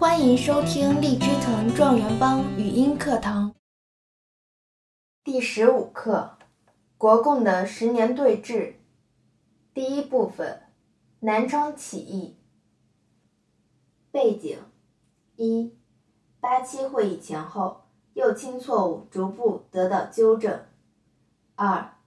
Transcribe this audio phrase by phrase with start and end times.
[0.00, 3.54] 欢迎收听荔枝藤状元帮语音课堂
[5.22, 6.38] 第十五课：
[6.96, 8.76] 国共的十年对峙。
[9.74, 10.62] 第一部分：
[11.18, 12.38] 南昌起义。
[14.10, 14.56] 背景：
[15.36, 15.76] 一、
[16.40, 17.82] 八七会议前后，
[18.14, 20.60] 右倾错误逐步得到纠正；
[21.56, 21.98] 二、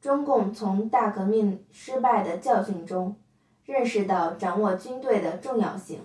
[0.00, 3.16] 中共从大革命失败的教训中，
[3.64, 6.02] 认识到掌握军队的重要性。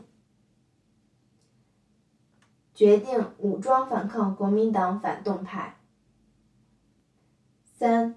[2.75, 5.77] 决定武装反抗国民党反动派。
[7.73, 8.15] 三，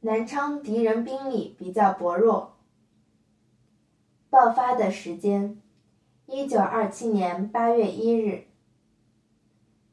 [0.00, 2.58] 南昌敌人兵力比较薄弱。
[4.28, 5.62] 爆发的时间：
[6.26, 8.46] 一九二七年八月一日。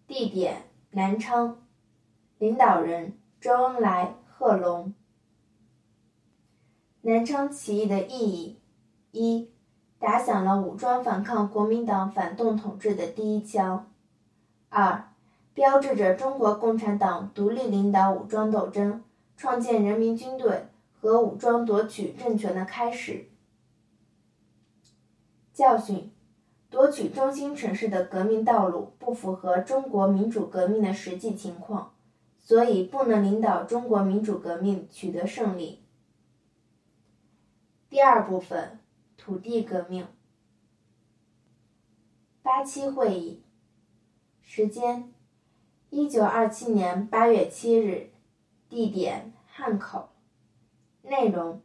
[0.08, 1.66] 地点：南昌。
[2.38, 4.94] 领导人：周恩来、贺龙。
[7.04, 8.60] 南昌起义的意义：
[9.12, 9.50] 一。
[10.02, 13.88] 打响了武装反抗国民党反动统治的第一枪。
[14.70, 15.14] 二，
[15.54, 19.04] 标志着中国共产党独立领导武装斗争、
[19.38, 20.66] 创建人民军队
[21.00, 23.28] 和武装夺取政权的开始。
[25.54, 26.12] 教训：
[26.72, 31.94] 夺取中心城市的革命道路不符合中国民主革命的实际情况，
[32.40, 35.84] 所以不能领导中国民主革命取得胜利。
[37.88, 38.81] 第二部分。
[39.24, 40.08] 土地革命。
[42.42, 43.44] 八七会议。
[44.42, 45.14] 时间：
[45.92, 48.10] 一九二七年八月七日。
[48.68, 50.10] 地点：汉口。
[51.04, 51.62] 内容：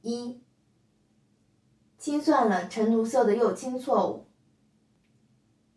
[0.00, 0.40] 一、
[1.98, 4.24] 清算了陈独秀的右倾错误，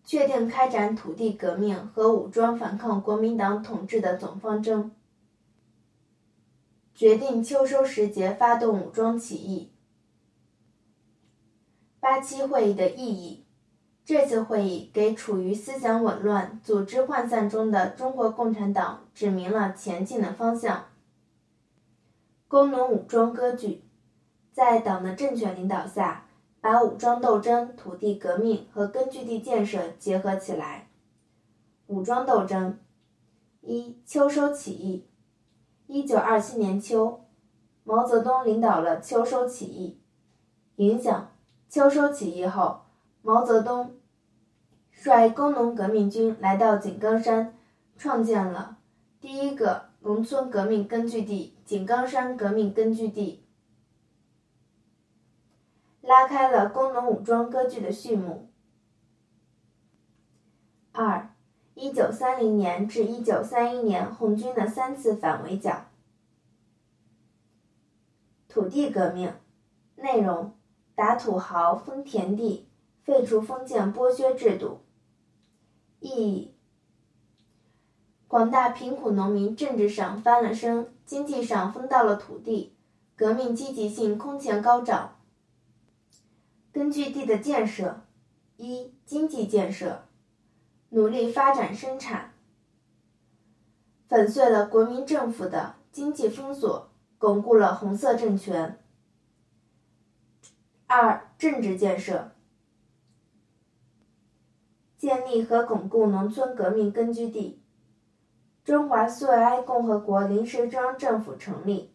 [0.05, 4.91] 确定开展土地革命和武装反抗国民党统治的总方针，
[6.95, 9.72] 决定秋收时节发动武装起义。
[12.13, 13.43] 八七会议的意义，
[14.05, 20.83] 这次会议给处于思想紊乱、组织涣散中的中国共产党指明了前进的方向。
[22.47, 23.81] 工农武装割据，
[24.51, 26.27] 在党的正确领导下，
[26.61, 30.89] 把武装斗争、土地革命和根据地建设结合起来。
[31.87, 32.77] 武装斗争，
[33.61, 35.07] 一秋收起义。
[35.87, 37.25] 一九二七年秋，
[37.83, 39.99] 毛泽东领导了秋收起义，
[40.75, 41.31] 影响。
[41.73, 42.81] 秋收起义后，
[43.23, 43.95] 毛泽东
[44.91, 47.57] 率工农革命军来到井冈山，
[47.97, 48.77] 创建了
[49.19, 53.43] 第一个农村革命根据地——井冈山革命根据地，
[56.01, 58.47] 拉开了工农武装割据的序幕。
[60.91, 61.33] 二，
[61.73, 65.87] 一九三零年至一九三一年红军的三次反围剿。
[68.47, 69.33] 土地革命
[69.95, 70.53] 内容。
[70.95, 72.67] 打土豪分田地，
[73.03, 74.81] 废除封建剥削制度。
[75.99, 76.53] 意义：
[78.27, 82.75] 广大贫苦农民政治上翻了身，经济上分到了土地，
[83.15, 85.15] 革命积极性空前高涨。
[86.71, 88.01] 根据地的建设：
[88.57, 90.03] 一、经济建设，
[90.89, 92.33] 努力发展生产，
[94.07, 98.82] 粉碎了国民政府的经济封锁，巩固了红色政权。
[100.95, 102.33] 二、政治建设，
[104.95, 107.59] 建立和巩固农村革命根据地。
[108.63, 111.91] 中华苏维埃共和国临时中央政府成立。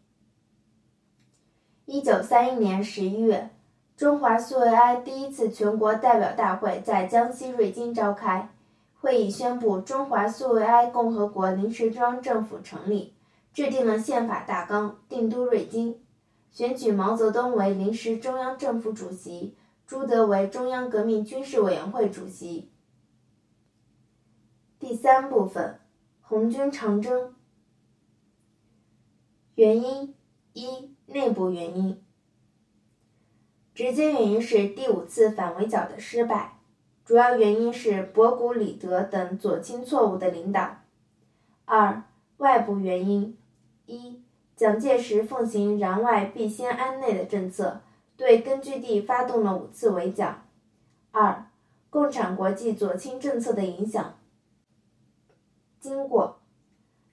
[1.86, 3.50] 一九三一年十一月，
[3.96, 8.48] 中华苏维埃第一次全国代表大会在江西瑞金召开，
[9.00, 13.14] 会议宣布中华苏维埃共和国临时中央政府成立，
[13.52, 16.02] 制定了宪法大纲，定都瑞金。
[16.50, 19.54] 选举毛泽东为临时中央政府主席，
[19.86, 22.70] 朱德为中央革命军事委员会主席。
[24.78, 25.78] 第三部分，
[26.20, 27.34] 红军长征。
[29.54, 30.14] 原因
[30.52, 32.02] 一，内部原因。
[33.74, 36.58] 直接原因是第五次反围剿的失败，
[37.04, 40.78] 主要原因是博古、李德等左倾错误的领导。
[41.64, 42.02] 二，
[42.38, 43.36] 外部原因
[43.86, 44.22] 一。
[44.58, 47.80] 蒋介石奉行攘外必先安内的政策，
[48.16, 50.34] 对根据地发动了五次围剿。
[51.12, 51.46] 二、
[51.90, 54.14] 共产国际左倾政策的影响。
[55.78, 56.40] 经过：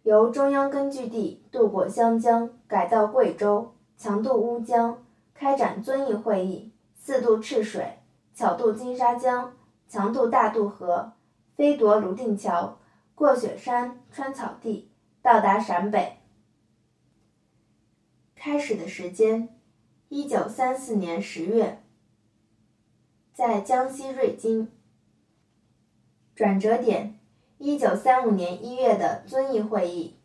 [0.02, 5.04] 由中央根据地渡过湘江，改到贵州，强渡乌江，
[5.36, 8.00] 开展遵义会议，四渡赤水，
[8.34, 9.54] 巧渡金沙江，
[9.88, 11.14] 强渡大渡河，
[11.56, 12.80] 飞夺泸定桥，
[13.14, 14.90] 过雪山，穿草地，
[15.22, 16.18] 到达陕北。
[18.46, 19.50] 开始的时间：
[20.08, 21.82] 一九三四年十月。
[23.34, 24.72] 在江西瑞金。
[26.36, 27.20] 转折点：
[27.58, 30.18] 一九三五年一月的遵义会议。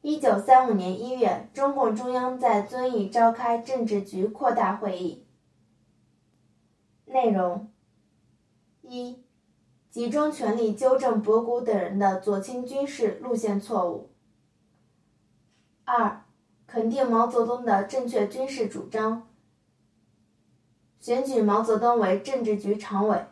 [0.00, 5.26] 一九三五年一月，中共中央在遵义召开政治局扩大会议。
[7.04, 7.70] 内容：
[8.80, 9.22] 一、
[9.90, 14.08] 集中全力纠正博古等人的左倾军事路线错误；
[15.88, 16.24] 二、
[16.66, 19.28] 肯定毛泽东的正确军事主张，
[20.98, 23.28] 选举毛泽东为政治局常委；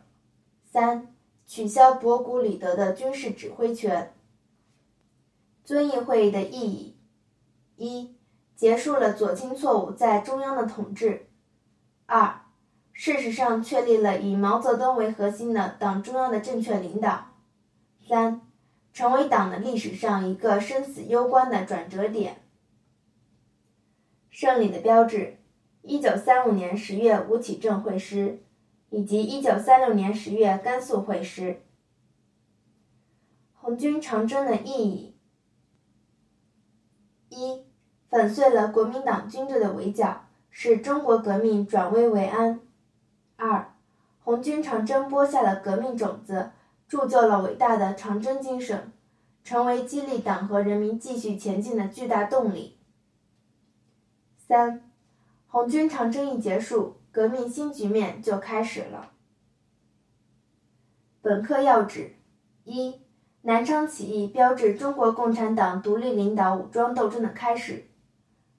[0.63, 1.13] 三、
[1.45, 4.15] 取消博古李德的军事指挥权。
[5.65, 6.97] 遵义会议的意义：
[7.75, 8.15] 一、
[8.55, 11.27] 结束了左倾错误在中央的统治；
[12.07, 12.43] 二、
[12.93, 17.33] 事实上确立了以毛泽东为核心的党中央的正确领导；
[18.09, 18.43] 三、
[18.93, 22.43] 成为党的历史上一个生死攸关的转折点。
[24.35, 25.37] 胜利的标志：
[25.83, 28.43] 一九三五年十月吴起正会师，
[28.91, 31.63] 以及一九三六年十月甘肃会师。
[33.53, 35.15] 红军长征的意义。
[37.29, 37.63] 一，
[38.11, 42.59] 粉碎了国民党军队的围剿，使中国革命转危为安。
[43.37, 43.77] 二，
[44.19, 46.51] 红军长征播下了革命种子，
[46.89, 48.93] 铸就了伟大的长征精神，
[49.45, 52.81] 成为激励党和人民继续前进的巨大动力。
[54.55, 54.81] 三，
[55.49, 59.11] 红军长征一结束，革命新局面就开始了。
[61.21, 62.15] 本课要旨：
[62.63, 63.01] 一。
[63.43, 67.87] 南昌起义标志中国共产党独立领导武装斗争的开始。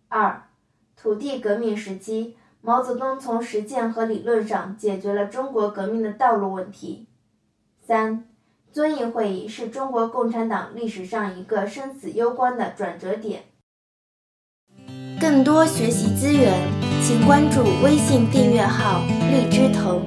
[0.09, 0.49] 二，
[0.97, 7.07] 土地革命时期，毛泽东从实践和理论上解决了中国革命的道路问题。
[7.81, 8.27] 三，
[8.73, 13.45] 遵义会议是中国共产党历史上一个生死攸关的转折点。
[15.19, 16.53] 更多学习资源，
[17.01, 19.01] 请关注微信订阅号
[19.31, 20.01] “荔枝藤”。